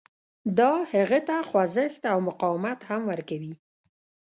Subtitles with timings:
[0.57, 3.53] دا هغه ته خوځښت او مقاومت هم ورکوي